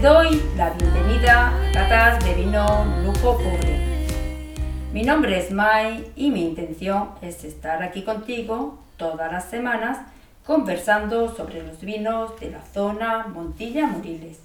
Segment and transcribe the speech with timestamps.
[0.00, 4.06] Te doy la bienvenida a Catas de Vino Lujo Pobre.
[4.92, 9.98] Mi nombre es Mai y mi intención es estar aquí contigo todas las semanas
[10.46, 14.38] conversando sobre los vinos de la zona Montilla-Moriles.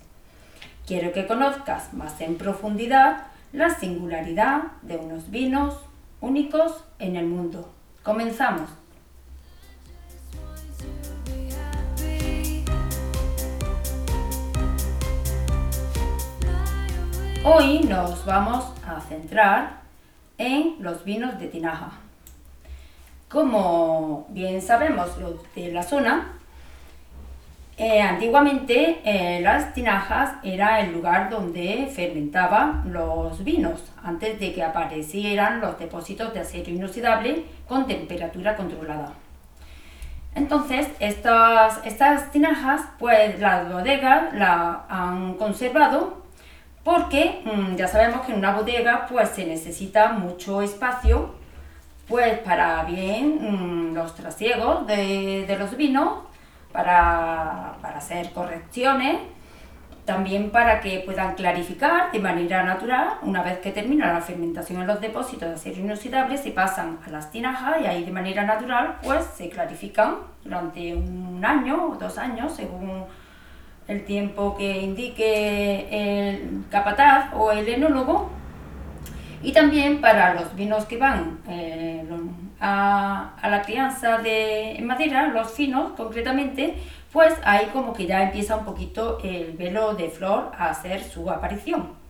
[0.87, 5.75] Quiero que conozcas más en profundidad la singularidad de unos vinos
[6.19, 7.71] únicos en el mundo.
[8.01, 8.71] Comenzamos.
[17.45, 19.81] Hoy nos vamos a centrar
[20.37, 21.91] en los vinos de Tinaja.
[23.27, 26.37] Como bien sabemos los de la zona,
[27.75, 34.63] eh, antiguamente eh, las tinajas era el lugar donde fermentaban los vinos antes de que
[34.63, 39.11] aparecieran los depósitos de acero inoxidable con temperatura controlada.
[40.33, 46.22] Entonces, estas, estas tinajas, pues las bodegas la han conservado
[46.83, 51.35] porque mm, ya sabemos que en una bodega pues se necesita mucho espacio
[52.07, 56.23] pues para bien mm, los trasiegos de, de los vinos
[56.73, 59.19] para, hacer correcciones,
[60.03, 64.87] también para que puedan clarificar de manera natural, una vez que termina la fermentación en
[64.87, 68.97] los depósitos de acero inoxidable, se pasan a las tinajas y ahí de manera natural
[69.01, 73.05] pues se clarifican durante un año o dos años, según
[73.87, 78.29] el tiempo que indique el capataz o el enólogo,
[79.43, 82.05] y también para los vinos que van eh,
[82.61, 86.75] a, la crianza de madera, los finos concretamente,
[87.11, 91.29] pues ahí como que ya empieza un poquito el velo de flor a hacer su
[91.29, 92.01] aparición.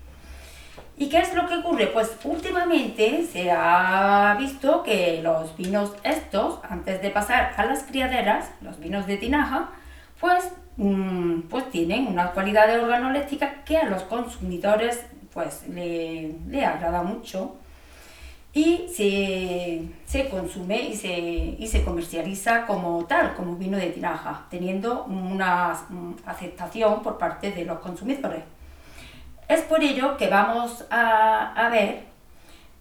[0.96, 1.88] ¿Y qué es lo que ocurre?
[1.88, 8.52] Pues últimamente se ha visto que los vinos estos, antes de pasar a las criaderas,
[8.62, 9.72] los vinos de tinaja,
[10.24, 17.04] pues, mm, pues tienen unas cualidades organolépticas que a los consumidores pues le, le agrada
[17.04, 17.58] mucho
[18.54, 25.04] y se, consume y se, y se, comercializa como tal, como vino de tinaja, teniendo
[25.04, 25.78] una
[26.26, 28.44] aceptación por parte de los consumidores.
[29.50, 32.13] Es por ello que vamos a, ver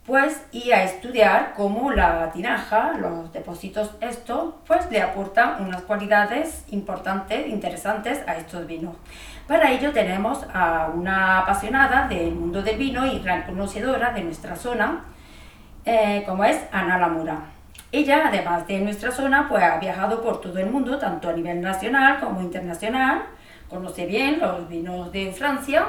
[0.06, 6.64] pues, y a estudiar cómo la tinaja, los depósitos estos, pues le aportan unas cualidades
[6.70, 8.96] importantes, interesantes a estos vinos.
[9.46, 14.56] Para ello tenemos a una apasionada del mundo del vino y gran conocedora de nuestra
[14.56, 15.04] zona,
[15.84, 17.40] eh, como es Ana Lamura.
[17.92, 21.60] Ella, además de nuestra zona, pues ha viajado por todo el mundo, tanto a nivel
[21.60, 23.22] nacional como internacional.
[23.68, 25.86] Conoce bien los vinos de Francia,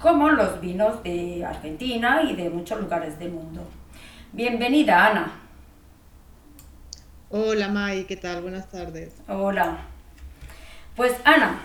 [0.00, 3.62] como los vinos de Argentina y de muchos lugares del mundo.
[4.32, 5.32] Bienvenida, Ana.
[7.28, 8.40] Hola, Mai, ¿qué tal?
[8.42, 9.12] Buenas tardes.
[9.28, 9.78] Hola.
[10.96, 11.60] Pues, Ana,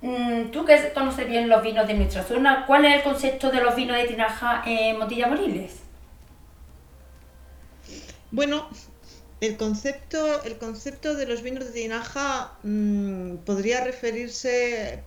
[0.00, 3.60] mm, tú que conoces bien los vinos de nuestra zona, ¿cuál es el concepto de
[3.60, 5.80] los vinos de tinaja en Montilla Moriles?
[8.30, 8.68] Bueno,
[9.40, 15.04] el concepto, el concepto de los vinos de tinaja mm, podría referirse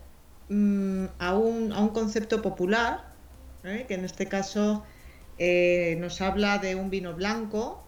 [0.50, 3.04] mm, a, un, a, un, concepto popular,
[3.64, 3.86] ¿eh?
[3.88, 4.84] que en este caso
[5.38, 7.84] eh, nos habla de un vino blanco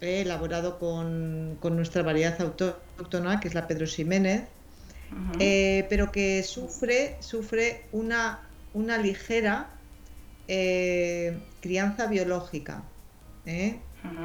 [0.00, 4.44] eh, elaborado con, nuestra variedad autóctona, que es la Pedro Ximénez,
[5.38, 8.40] pero que sufre, sufre una,
[8.74, 9.70] una ligera
[11.60, 12.82] crianza biológica.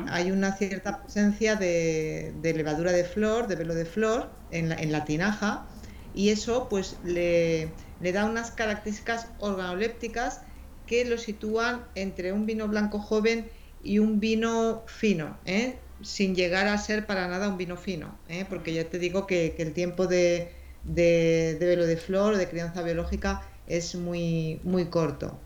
[0.08, 5.66] Hay una cierta presencia de, levadura de flor, de velo de flor en la, tinaja
[6.13, 10.41] y eso pues le, da unas características organolépticas
[10.88, 13.50] que lo sitúan entre un vino blanco joven
[13.84, 15.75] y un vino fino, ¿eh?
[16.02, 18.46] sin llegar a ser para nada un vino fino, ¿eh?
[18.47, 20.52] porque ya te digo que, el tiempo de,
[20.84, 25.38] velo de flor, de crianza biológica, es muy, muy corto.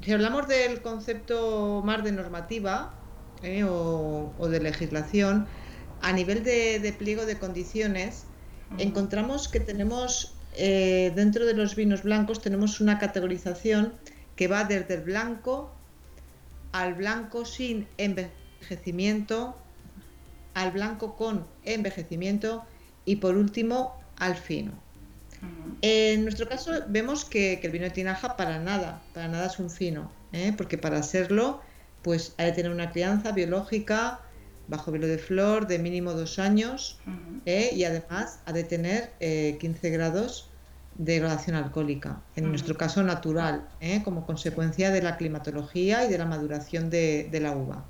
[0.00, 2.94] Si hablamos del concepto más de normativa
[3.42, 5.46] eh, o, de legislación,
[6.02, 8.24] a nivel de, pliego de condiciones,
[8.78, 13.92] encontramos que tenemos eh, dentro de los vinos blancos tenemos una categorización
[14.36, 15.70] que va desde el blanco
[16.72, 19.56] al blanco sin envejecimiento,
[20.54, 22.64] al blanco con envejecimiento
[23.04, 24.72] y por último al fino.
[25.82, 29.70] En nuestro caso vemos que, el vino de tinaja para nada, para nada es un
[29.70, 30.52] fino, ¿eh?
[30.56, 31.60] porque para serlo
[32.02, 34.20] pues ha de tener una crianza biológica
[34.68, 36.98] bajo velo de flor de mínimo dos años
[37.44, 37.70] ¿eh?
[37.74, 40.50] y además ha de tener 15 eh, grados
[40.96, 43.68] de gradación alcohólica, en nuestro caso natural,
[44.02, 47.84] como consecuencia de la climatología y de la maduración de, de la uva.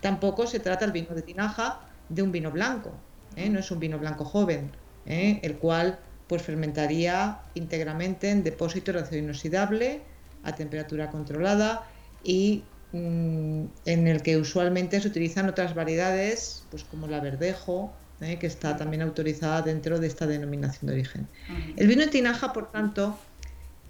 [0.00, 2.94] Tampoco se trata el vino de tinaja de un vino blanco,
[3.36, 4.72] no es un vino blanco joven,
[5.06, 5.40] ¿eh?
[5.42, 10.02] el cual pues fermentaría íntegramente en depósito de acero inoxidable
[10.44, 11.86] a temperatura controlada
[12.24, 18.38] y mm, en el que usualmente se utilizan otras variedades, pues como la verdejo, ¿eh?
[18.38, 21.28] que está también autorizada dentro de esta denominación de origen.
[21.76, 23.18] El vino de tinaja, por tanto,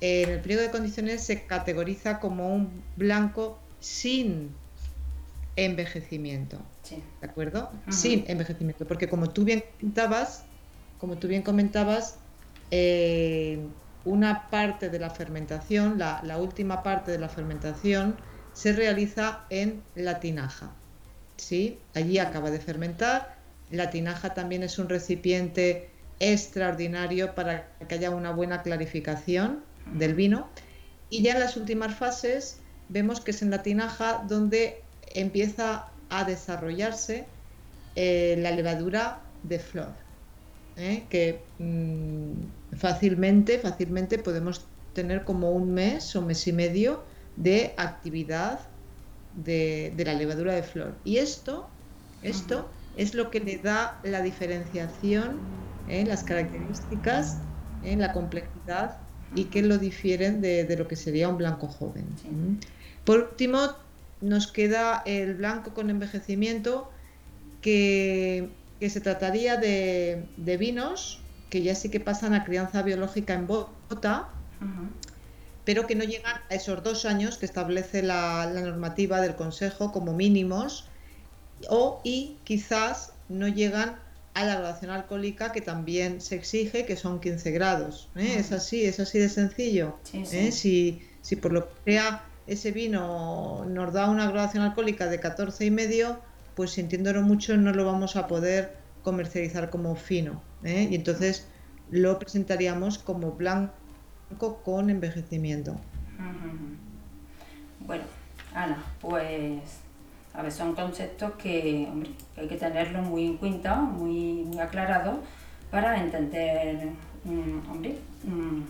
[0.01, 4.51] en el pliego de condiciones se categoriza como un blanco sin
[5.57, 6.59] envejecimiento.
[7.21, 7.71] ¿De acuerdo?
[7.89, 8.87] Sin envejecimiento.
[8.87, 10.45] Porque como tú bien comentabas,
[10.99, 12.19] como tú bien comentabas,
[12.71, 13.61] eh,
[14.05, 18.17] una parte de la fermentación, la, última parte de la fermentación,
[18.53, 20.73] se realiza en la tinaja.
[21.37, 21.79] ¿sí?
[21.95, 23.37] Allí acaba de fermentar.
[23.71, 25.91] La tinaja también es un recipiente
[26.21, 29.65] extraordinario para que haya una buena clarificación
[29.95, 30.49] del vino.
[31.11, 32.59] Y ya en las últimas fases
[32.89, 34.83] vemos que es en la tinaja donde
[35.15, 37.27] empieza a desarrollarse
[37.97, 39.93] eh, la levadura de flor,
[40.77, 41.05] ¿eh?
[41.11, 44.65] que mm, fácilmente, fácilmente podemos
[44.95, 47.03] tener como un mes o mes y medio
[47.37, 48.61] de actividad
[49.34, 50.94] de, la levadura de flor.
[51.05, 51.69] Y esto,
[52.23, 55.38] esto es lo que le da la diferenciación,
[55.88, 56.05] ¿eh?
[56.06, 57.38] las características,
[57.82, 58.99] en la complejidad
[59.34, 62.05] y que lo difieren de, lo que sería un blanco joven.
[63.05, 63.58] Por último,
[64.20, 66.90] nos queda el blanco con envejecimiento,
[67.61, 68.50] que,
[68.81, 70.26] se trataría de,
[70.58, 71.20] vinos
[71.50, 74.29] que ya sí que pasan a crianza biológica en bota,
[75.64, 80.12] pero que no llegan a esos dos años que establece la, normativa del Consejo como
[80.12, 80.88] mínimos,
[81.69, 83.97] o y quizás no llegan
[84.35, 88.09] a la graduación alcohólica que también se exige, que son 15 grados.
[88.17, 88.37] ¿eh?
[88.38, 89.99] Es así, es así de sencillo.
[90.12, 90.50] ¿eh?
[90.50, 95.67] Si, si por lo que sea ese vino nos da una graduación alcohólica de 14
[95.67, 96.19] y medio,
[96.56, 100.43] pues sintiéndolo mucho no lo vamos a poder comercializar como fino.
[100.65, 100.88] ¿eh?
[100.91, 101.47] Y entonces
[101.91, 103.75] lo presentaríamos como blanco
[104.38, 105.76] con envejecimiento.
[107.81, 108.05] Bueno,
[108.55, 109.82] Ana, pues
[110.34, 111.88] a ver, son conceptos que,
[112.37, 115.17] hay que tenerlos muy en cuenta, muy, muy aclarados
[115.70, 116.88] para entender,
[117.25, 118.62] mm, hombre, mm,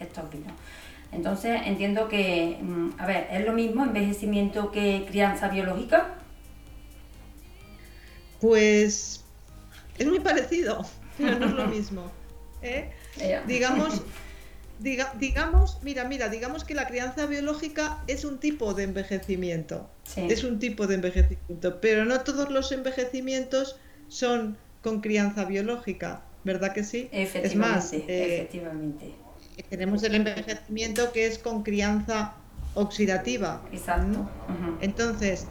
[0.00, 0.52] estos vinos.
[1.12, 6.14] Entonces entiendo que, mm, a ver, ¿es lo mismo envejecimiento que crianza biológica?
[8.40, 9.24] Pues
[9.96, 10.84] es muy parecido,
[11.16, 12.10] pero no es lo mismo.
[12.62, 12.92] ¿eh?
[13.46, 14.02] Digamos,
[14.78, 19.88] digamos, mira, mira, digamos que la crianza biológica es un tipo de envejecimiento.
[20.16, 23.78] Es un tipo de envejecimiento, pero no todos los envejecimientos
[24.08, 27.08] son con crianza biológica, ¿verdad que sí?
[27.10, 29.26] Efectivamente, es más, eh, efectivamente
[29.62, 32.34] tenemos el envejecimiento que es con crianza
[32.74, 33.62] oxidativa.
[33.72, 34.28] Exacto.
[34.80, 35.46] Entonces,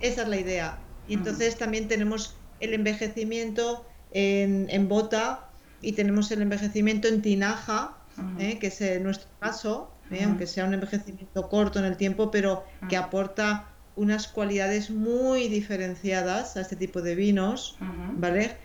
[0.00, 0.78] esa es la idea.
[1.06, 5.48] Y entonces también tenemos el envejecimiento en, bota
[5.82, 7.96] y tenemos el envejecimiento en tinaja,
[8.38, 8.58] ¿eh?
[8.58, 10.24] que es nuestro caso, ¿eh?
[10.24, 16.56] aunque sea un envejecimiento corto en el tiempo, pero que aporta unas cualidades muy diferenciadas
[16.56, 17.76] a este tipo de vinos,
[18.16, 18.56] ¿vale?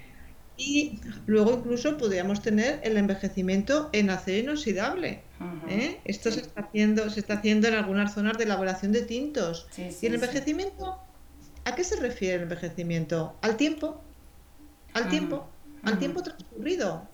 [0.58, 5.22] Y luego incluso podríamos tener el envejecimiento en acero inoxidable.
[5.70, 6.02] ¿eh?
[6.04, 9.68] Esto se, está haciendo, se está haciendo en algunas zonas de elaboración de tintos.
[9.78, 11.00] y el envejecimiento,
[11.64, 13.38] ¿a qué se refiere el envejecimiento?
[13.42, 14.02] Al tiempo.
[14.94, 15.50] Al tiempo.
[15.84, 17.08] Al tiempo transcurrido.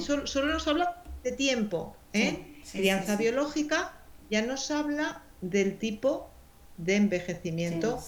[0.00, 1.96] Solo, nos habla de tiempo.
[2.12, 2.60] ¿eh?
[2.72, 3.92] Crianza biológica
[4.30, 6.30] ya nos habla del tipo
[6.76, 7.98] de envejecimiento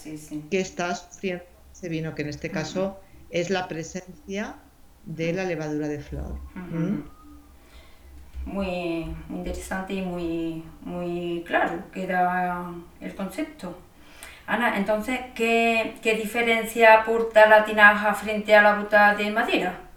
[0.50, 3.00] que está sufriendo ese vino, que en este caso
[3.30, 4.56] es la presencia
[5.04, 6.38] de la levadura de flor.
[6.54, 7.02] ¿Mm?
[8.46, 13.76] Muy, interesante y muy, muy claro queda el concepto.
[14.46, 19.89] Ana, entonces, ¿qué, diferencia aporta la tinaja frente a la bota de madera?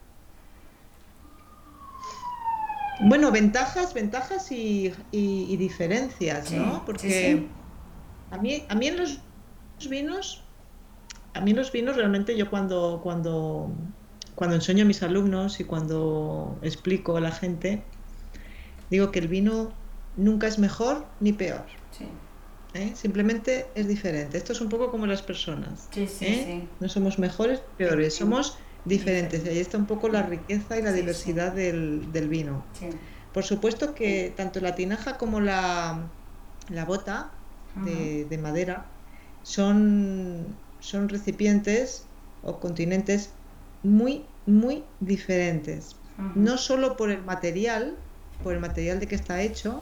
[3.01, 6.85] Bueno, ventajas, ventajas y, diferencias, ¿no?
[6.85, 7.47] Porque
[8.31, 9.19] A, mí, a mí en los
[9.89, 10.43] vinos,
[11.33, 13.71] a mí en los vinos realmente yo cuando, cuando
[14.35, 17.83] cuando enseño a mis alumnos y cuando explico a la gente,
[18.89, 19.71] digo que el vino
[20.17, 21.65] nunca es mejor ni peor.
[22.73, 22.93] ¿Eh?
[22.95, 24.35] Simplemente es diferente.
[24.35, 25.87] Esto es un poco como las personas.
[25.95, 26.67] ¿eh?
[26.79, 29.45] No somos mejores ni peores, somos diferentes.
[29.45, 32.63] Y ahí está un poco la riqueza y la diversidad del, vino.
[33.33, 36.07] Por supuesto que tanto la tinaja como la,
[36.69, 37.31] la bota
[37.83, 38.85] de, de, madera
[39.41, 40.45] son,
[40.79, 42.05] son recipientes
[42.43, 43.31] o continentes
[43.83, 45.95] muy, muy diferentes.
[46.35, 47.95] No solo por el material,
[48.43, 49.81] por el material de que está hecho.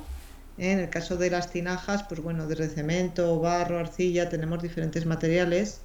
[0.58, 0.72] ¿eh?
[0.72, 5.82] En el caso de las tinajas, pues bueno, desde cemento, barro, arcilla, tenemos diferentes materiales.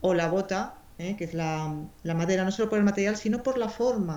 [0.00, 1.16] O la bota, ¿eh?
[1.16, 4.16] que es la, la madera, no solo por el material, sino por la forma,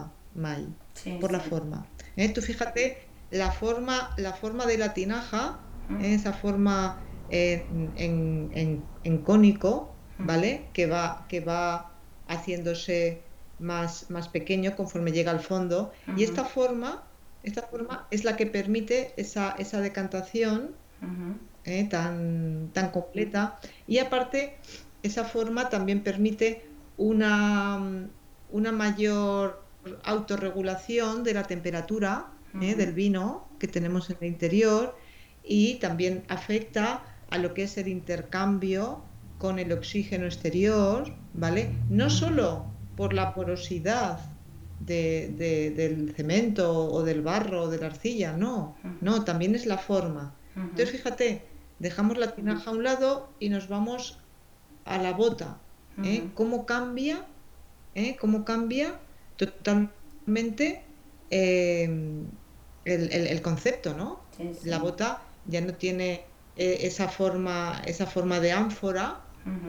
[0.93, 1.85] Sí, por la forma.
[2.15, 2.29] ¿eh?
[2.29, 2.97] Tú fíjate
[3.29, 5.59] la forma, la forma de la tinaja,
[5.89, 6.03] Ujú.
[6.03, 6.13] ¿eh?
[6.15, 10.27] esa forma eh, en, en- en cónico, Ujú.
[10.27, 10.69] ¿vale?
[10.73, 11.91] Que va, que va
[12.27, 13.23] haciéndose
[13.59, 15.91] más, más pequeño conforme llega al fondo.
[16.07, 16.23] Y Ujú.
[16.23, 17.03] esta forma,
[17.43, 21.37] esta forma es la que permite esa, esa decantación Ujú.
[21.63, 21.87] ¿eh?
[21.89, 23.59] tan, tan completa.
[23.87, 24.59] Y aparte,
[25.01, 28.07] esa forma también permite una,
[28.51, 29.63] una mayor
[30.03, 32.29] autorregulación de la temperatura
[32.61, 32.75] ¿eh?
[32.75, 34.95] Del vino que tenemos en el interior
[35.43, 39.01] y también afecta a lo que es el intercambio
[39.39, 41.71] con el oxígeno exterior, ¿vale?
[41.89, 44.19] No solo por la porosidad
[44.79, 49.65] de- de- del cemento o del barro o de la arcilla, no, no, también es
[49.65, 50.35] la forma.
[50.55, 51.47] Entonces, fíjate,
[51.79, 54.19] dejamos la tinaja a un lado y nos vamos
[54.85, 55.57] a la bota.
[56.01, 56.31] ¿Eh?
[56.33, 57.27] ¿Cómo cambia?
[57.93, 58.15] ¿eh?
[58.17, 59.01] ¿Cómo cambia
[59.35, 60.85] totalmente
[61.29, 61.83] eh,
[62.85, 64.27] el, el- el concepto, ¿no?
[64.31, 64.69] Sí, sí.
[64.69, 69.19] La bota ya no tiene eh, esa forma, esa forma de ánfora.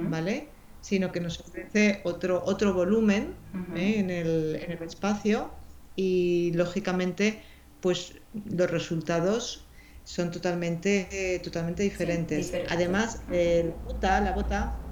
[0.00, 0.52] ¿vale?
[0.80, 3.38] Sino que nos ofrece otro, otro volumen
[3.74, 5.54] en el, en el espacio
[5.96, 7.42] y lógicamente
[7.80, 9.70] pues los resultados
[10.02, 12.46] son totalmente, eh, totalmente diferentes.
[12.46, 12.72] diferentes.
[12.72, 14.83] Además, eh, la bota, la bota,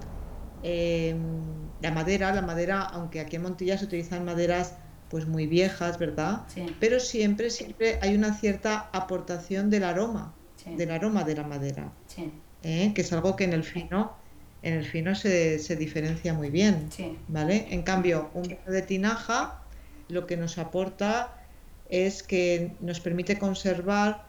[0.63, 1.17] eh,
[1.81, 4.75] la madera, la madera, aunque aquí en Montilla se utilizan maderas
[5.09, 6.43] pues muy viejas, ¿verdad?
[6.49, 11.43] Sí, Pero siempre, siempre hay una cierta aportación del aroma, sí, del aroma de la
[11.43, 12.93] madera, sí, ¿eh?
[12.95, 14.17] que es algo que en el fino,
[14.63, 16.89] en el fino se, se diferencia muy bien.
[17.29, 17.67] ¿vale?
[17.71, 19.63] En cambio, un vino de tinaja
[20.09, 21.37] lo que nos aporta
[21.89, 24.25] es que nos permite conservar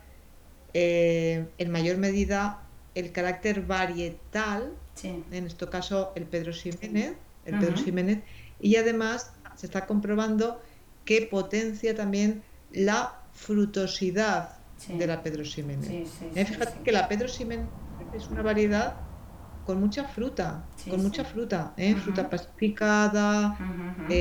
[0.73, 2.62] eh, en mayor medida
[2.95, 5.23] el carácter varietal, sí.
[5.31, 7.77] en este caso el Pedro Ximénez, el Pedro.
[7.77, 8.23] Ximénez,
[8.59, 10.61] y además se está comprobando
[11.05, 14.97] que potencia también la frutosidad Sí.
[14.97, 15.87] de la Pedro Ximénez.
[15.87, 17.69] Sí, Eh, Fíjate que la Pedro Ximénez
[18.11, 18.97] es una variedad
[19.63, 21.95] con mucha fruta, con mucha fruta, ¿eh?
[21.95, 24.13] Fruta pacificada, ujú.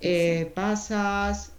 [0.00, 1.52] eh, pasas.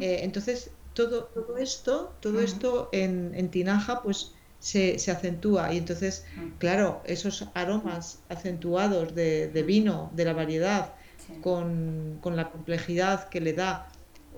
[0.00, 5.72] Entonces, todo, todo esto, todo esto en, en tinaja, pues se, se acentúa.
[5.74, 6.52] Y entonces, Ujú.
[6.58, 10.94] claro, esos aromas acentuados de, de vino, de la variedad,
[11.26, 11.34] Sí.
[11.42, 13.88] con, con la complejidad que le da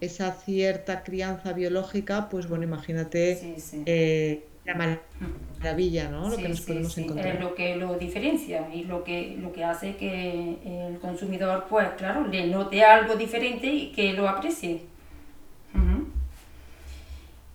[0.00, 3.82] esa cierta crianza biológica, pues bueno, imagínate Sí, sí.
[3.86, 5.60] eh, la Ujú.
[5.60, 6.28] maravilla, ¿no?
[6.28, 7.02] Lo Sí, que nos podemos sí.
[7.02, 7.26] encontrar.
[7.34, 10.56] Es lo que lo diferencia y lo que, lo que hace que
[10.88, 14.82] el consumidor, pues claro, le note algo diferente y que lo aprecie.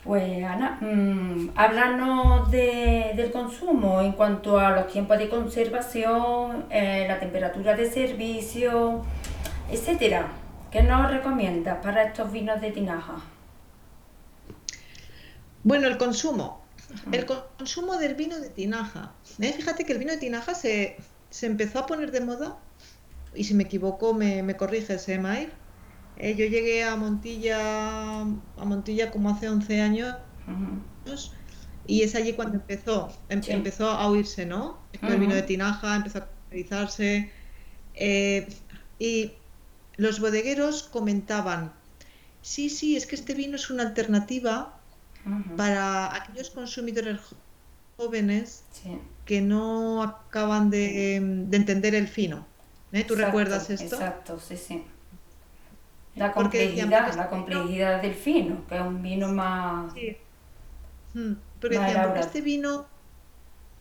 [0.07, 7.03] Pues Ana, mm, háblanos de- del consumo en cuanto a los tiempos de conservación, eh,
[7.09, 9.03] la temperatura de servicio,
[9.69, 10.29] etcétera.
[10.71, 13.15] ¿Qué nos recomiendas para estos vinos de tinaja?
[15.63, 16.61] Bueno, el consumo.
[17.11, 19.11] El consumo del vino de tinaja.
[19.41, 19.51] ¿eh?
[19.51, 20.95] Fíjate que el vino de tinaja se,
[21.29, 22.55] se empezó a poner de moda,
[23.35, 25.51] y si me equivoco me, me corriges, ¿eh, Mair?
[26.19, 30.15] Eh, yo llegué a Montilla, a Montilla como hace 11 años
[31.85, 33.51] y es allí cuando empezó, em- Sí.
[33.51, 34.79] empezó a oírse, ¿no?
[35.01, 37.31] Del vino de tinaja, empezó a comercializarse.
[37.99, 38.47] eh,
[38.99, 39.31] y
[39.95, 41.73] los bodegueros comentaban,
[42.43, 44.79] sí, sí, es que este vino es una alternativa
[45.55, 47.19] para aquellos consumidores
[47.97, 48.99] jóvenes Sí.
[49.25, 52.45] que no acaban de, de entender el fino.
[52.91, 53.03] ¿eh?
[53.03, 53.95] ¿Tú Exacto, recuerdas esto?
[53.95, 54.83] Exacto, sí, sí.
[56.17, 59.93] La complejidad, la vino- complejidad del fino, que es un vino más...
[59.93, 60.17] Sí.
[61.13, 62.85] Mm, Porque Más este vino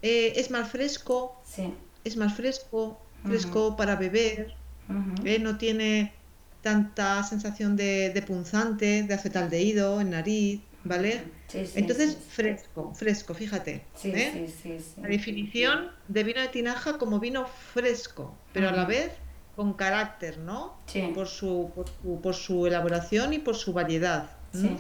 [0.02, 1.73] eh, es más fresco, Sí.
[2.05, 4.55] es más fresco, fresco para beber.
[5.25, 5.38] ¿eh?
[5.40, 6.12] no tiene
[6.62, 11.25] tanta sensación de, de punzante, de acetaldehído en nariz, ¿vale?
[11.49, 13.85] Sí, sí, Entonces, sí, fresco, fresco, fíjate.
[13.97, 14.31] sí, ¿eh?
[14.33, 15.00] sí, sí, sí.
[15.00, 19.11] La definición de vino de tinaja como vino fresco, pero a la vez
[19.57, 20.77] con carácter, ¿no?
[20.87, 21.11] Sí.
[21.15, 24.31] Por su, por su, por su elaboración y por su variedad.
[24.53, 24.77] Sí.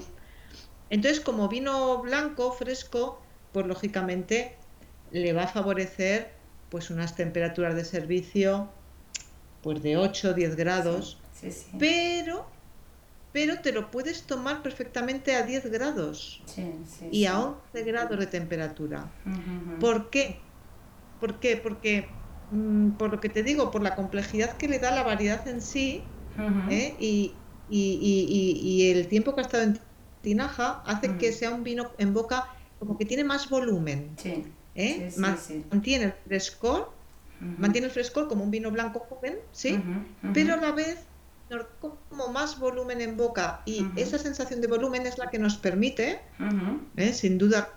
[0.90, 3.20] Entonces, como vino blanco, fresco,
[3.52, 4.54] pues lógicamente
[5.10, 6.32] le va a favorecer
[6.68, 8.68] pues unas temperaturas de servicio
[9.62, 11.66] pues de 8 o 10 grados, Sí, sí.
[11.78, 12.46] pero,
[13.32, 18.18] pero te lo puedes tomar perfectamente a 10 grados Sí, sí, y a 11 grados
[18.18, 19.10] de temperatura.
[19.24, 19.78] Ujú, ujú.
[19.80, 20.38] ¿Por qué?
[21.20, 21.56] ¿Por qué?
[21.56, 22.08] Porque,
[22.50, 25.60] mm, por lo que te digo, por la complejidad que le da la variedad en
[25.60, 26.08] sí.
[26.70, 26.96] ¿eh?
[27.00, 29.80] y, y- y- el tiempo que ha estado en
[30.20, 32.46] tinaja hace que sea un vino en boca
[32.78, 34.44] como que tiene más volumen, Sí.
[34.74, 35.10] ¿eh?
[35.10, 35.20] Sí,
[35.70, 36.92] mantiene el frescor,
[37.40, 39.78] mantiene el frescor como un vino blanco joven, ¿sí?
[40.34, 41.06] Pero a la vez
[41.80, 46.20] como más volumen en boca y esa sensación de volumen es la que nos permite,
[46.96, 47.12] ¿eh?
[47.12, 47.68] sin duda,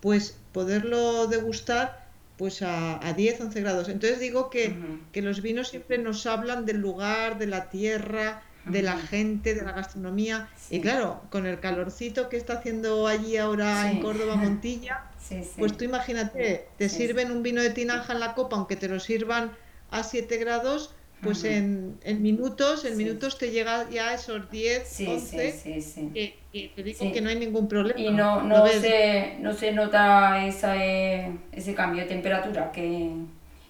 [0.00, 2.05] pues poderlo degustar
[2.36, 3.88] pues a, a 10, 11 grados.
[3.88, 4.74] Entonces digo que,
[5.12, 9.62] que los vinos siempre nos hablan del lugar, de la tierra, de la gente, de
[9.62, 10.48] la gastronomía.
[10.56, 10.76] Sí.
[10.76, 13.96] Y claro, con el calorcito que está haciendo allí ahora Sí.
[13.96, 18.34] en Córdoba, Montilla, Sí, pues tú imagínate, te sirven un vino de tinaja en la
[18.34, 19.50] copa, aunque te lo sirvan
[19.90, 23.04] a 7 grados, pues en, en minutos, en Sí.
[23.04, 27.28] minutos te llega ya esos 10, Sí, 11, sí, que, que te digo que no
[27.30, 27.98] hay ningún problema.
[27.98, 33.10] Y no, ¿Lo no, se, no se nota esa, eh, ese cambio de temperatura que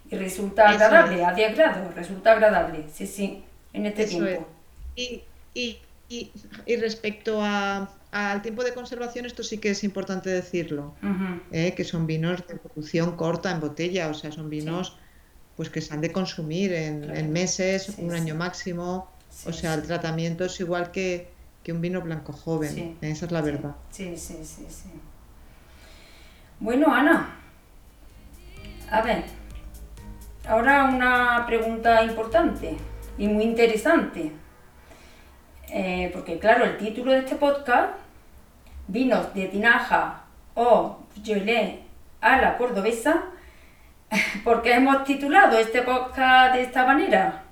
[0.09, 1.27] y resulta Eso agradable, es.
[1.29, 4.47] a 10 grados, resulta agradable, sí, sí, en este Eso tiempo.
[4.95, 5.23] Y,
[5.55, 6.31] y, y,
[6.65, 10.95] y respecto a- al tiempo de conservación, esto sí que es importante decirlo,
[11.53, 11.75] ¿eh?
[11.77, 14.97] que son vinos de producción corta en botella, o sea, son vinos
[15.57, 17.19] pues que se han de consumir en, Claro.
[17.19, 18.17] en meses, Sí, un sí.
[18.17, 21.31] año máximo, Sí, o sea, el tratamiento es igual que,
[21.63, 23.75] que un vino blanco joven, esa es la verdad.
[23.91, 24.91] Sí, sí, sí, sí.
[26.61, 27.37] Bueno, Ana,
[28.91, 29.25] a ver,
[30.49, 32.77] ahora una pregunta importante
[33.19, 34.33] y muy interesante.
[35.69, 37.95] Eh, porque claro, el título de este podcast,
[38.89, 40.23] Vinos de Tinaja
[40.55, 41.81] o Jolet
[42.21, 43.25] a la Cordobesa,
[44.45, 47.45] ¿por qué hemos titulado este podcast de esta manera?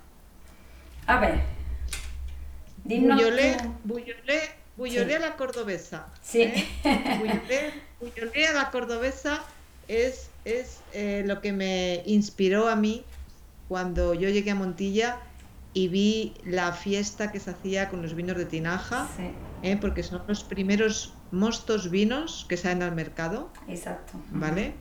[1.06, 1.40] A ver,
[2.84, 3.20] dinos
[4.76, 5.14] Buyolé Sí.
[5.14, 6.06] a la cordobesa.
[6.22, 6.42] Sí.
[6.84, 7.72] ¿eh?
[8.48, 9.40] A la cordobesa
[9.88, 13.04] es, es eh, lo que me inspiró a mí
[13.68, 15.18] cuando yo llegué a Montilla
[15.74, 19.30] y vi la fiesta que se hacía con los vinos de tinaja, Sí,
[19.62, 19.76] ¿eh?
[19.80, 24.12] porque son los primeros mostos vinos que salen al mercado, exacto.
[24.30, 24.74] ¿vale?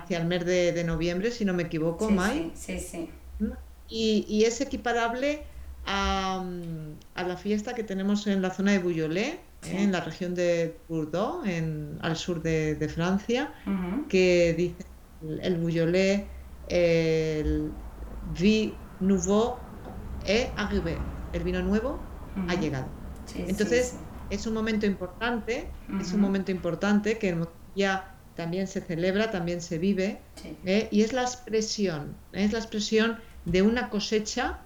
[0.00, 2.52] Hacia el mes de, de noviembre, si no me equivoco, Sí, Mai.
[2.54, 3.08] sí, sí,
[3.40, 3.50] sí.
[3.88, 5.42] Y, y es equiparable
[5.86, 9.70] a, mm, a la fiesta que tenemos en la zona de Bouillolé, Sí.
[9.72, 9.82] ¿eh?
[9.84, 13.52] en la región de Bordeaux, en, al sur de, de Francia,
[14.08, 14.84] que dice
[15.22, 16.26] el, el Bouillolé,
[16.68, 17.70] el
[18.38, 19.56] Vie Nouveau
[20.26, 20.98] est arrivé,
[21.32, 21.98] el vino nuevo
[22.48, 22.86] ha llegado.
[23.36, 23.94] Entonces,
[24.30, 25.68] es un momento importante,
[26.00, 30.56] es un momento importante que Montilla también se celebra, también se vive, Sí.
[30.66, 30.88] ¿eh?
[30.90, 34.58] y es la expresión, es la expresión de una cosecha.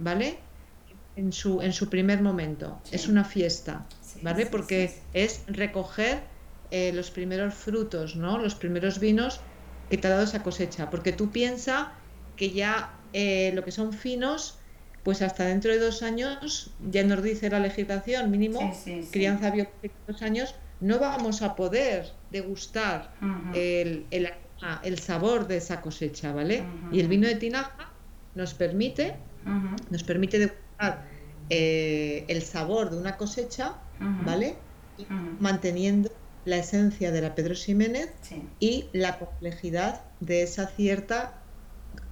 [0.00, 0.38] ¿vale?
[1.14, 2.80] En su, en su primer momento.
[2.84, 2.96] Sí.
[2.96, 4.46] Es una fiesta, Sí, ¿vale?
[4.46, 6.20] Porque es recoger
[6.72, 8.38] eh, los primeros frutos, ¿no?
[8.38, 9.40] Los primeros vinos
[9.88, 10.90] que te ha dado esa cosecha.
[10.90, 11.88] Porque tú piensas
[12.34, 14.58] que ya eh, lo que son finos,
[15.04, 18.72] pues hasta dentro de dos años, ya nos dice la legislación mínimo,
[19.12, 23.14] crianza biológica dos años, no vamos a poder degustar
[23.54, 24.28] el, el
[24.84, 26.64] el sabor de esa cosecha, ¿vale?
[26.92, 27.92] Y el vino de tinaja
[28.34, 29.16] nos permite
[29.90, 31.04] nos permite degustar
[31.50, 33.74] eh, el sabor de una cosecha.
[34.24, 34.56] ¿vale?
[35.40, 36.10] Manteniendo
[36.44, 38.42] la esencia de la Pedro Ximénez Sí.
[38.60, 41.42] y la complejidad de esa cierta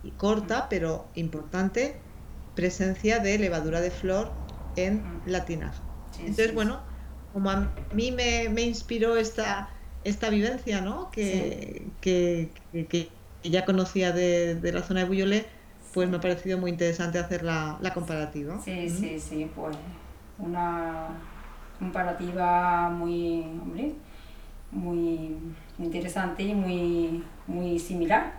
[0.03, 2.01] y corta pero importante
[2.55, 4.33] presencia de levadura de flor
[4.77, 5.83] en la tinaja.
[6.13, 6.81] Sí, Entonces, sí, bueno,
[7.33, 9.71] como a mí me, me inspiró esta,
[10.05, 11.11] esta vivencia, ¿no?
[11.11, 13.13] Que, que, que- que
[13.51, 15.47] ya conocía de, de la zona de Buyolé,
[15.93, 18.61] pues me ha parecido muy interesante hacer la, la comparativa.
[18.65, 19.77] Sí, sí, sí, pues
[20.39, 21.09] una
[21.79, 23.95] comparativa muy, hombre,
[24.71, 25.37] muy
[25.79, 28.35] interesante y muy, muy similar,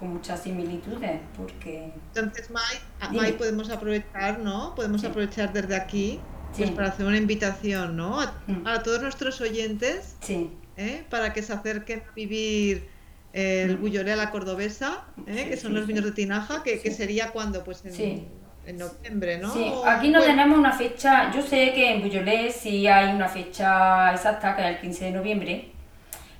[0.00, 4.74] con muchas similitudes, porque Entonces, Mai, podemos aprovechar, ¿no?
[4.74, 5.06] Podemos Sí.
[5.06, 6.20] aprovechar desde aquí
[6.56, 6.74] pues, Sí.
[6.74, 8.20] para hacer una invitación, ¿no?
[8.20, 8.32] A,
[8.66, 11.04] a todos nuestros oyentes, sí, ¿eh?
[11.10, 12.88] Para que se acerquen a vivir
[13.32, 13.76] el.
[13.76, 15.46] Buyolé a la cordobesa, ¿eh?
[15.48, 19.52] Que son los vinos de tinaja, que, que sería cuando, pues en, noviembre, ¿no?
[19.52, 24.12] Sí, aquí no tenemos una fecha, yo sé que en Buyolé sí hay una fecha
[24.12, 25.68] exacta, que es el 15 de noviembre,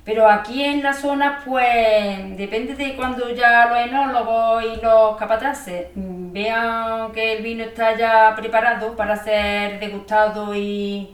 [0.05, 5.87] pero aquí en la zona, pues depende de cuando ya los enólogos y los capataces
[5.95, 11.09] mm, vean que el vino está ya preparado para ser degustado y,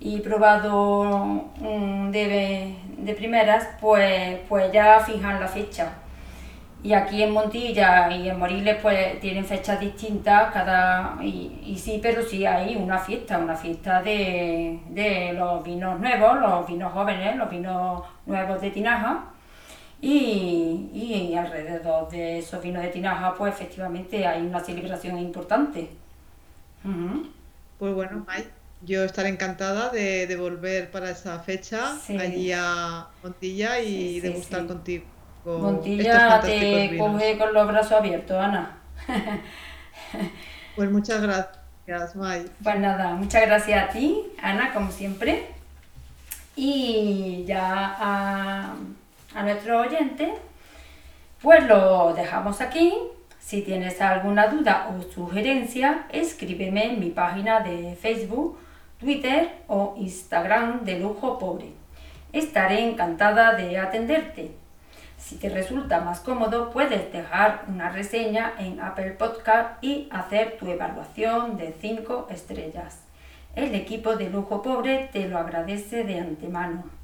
[0.00, 1.04] y probado
[1.60, 5.92] mm, de, de primeras, pues, pues ya fijan la fecha.
[6.82, 11.98] Y aquí en Montilla y en Moriles pues tienen fechas distintas cada y, y sí,
[12.02, 17.36] pero sí hay una fiesta, una fiesta de, de los vinos nuevos, los vinos jóvenes,
[17.36, 19.24] los vinos nuevos de tinaja.
[20.00, 25.88] Y, y alrededor de esos vinos de tinaja pues efectivamente hay una celebración importante.
[27.78, 28.46] Pues bueno, Mai,
[28.82, 32.18] yo estaré encantada de, de volver para esa fecha Sí.
[32.18, 35.04] allí a Montilla y Sí, sí, degustar contigo
[35.44, 37.12] Montilla te vinos.
[37.12, 38.78] coge con los brazos abiertos, Ana.
[40.76, 42.46] Pues muchas gracias, May.
[42.62, 45.46] Pues nada, muchas gracias a ti, Ana, como siempre.
[46.56, 48.74] Y ya a,
[49.34, 50.34] a nuestro oyente,
[51.42, 52.94] pues lo dejamos aquí.
[53.38, 58.58] Si tienes alguna duda o sugerencia, escríbeme en mi página de Facebook,
[58.98, 61.72] Twitter o Instagram de Lujo Pobre.
[62.32, 64.52] Estaré encantada de atenderte.
[65.18, 70.66] Si te resulta más cómodo, puedes dejar una reseña en Apple Podcast y hacer tu
[70.66, 73.04] evaluación de 5 estrellas.
[73.54, 77.03] El equipo de Lujo Pobre te lo agradece de antemano.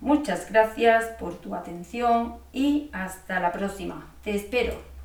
[0.00, 4.12] Muchas gracias por tu atención y hasta la próxima.
[4.22, 4.95] Te espero.